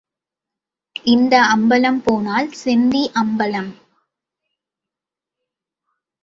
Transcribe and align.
இந்த 1.05 1.33
அம்பலம் 1.55 2.01
போனால் 2.01 2.49
செந்தி 2.63 3.03
அம்பலம். 3.13 3.71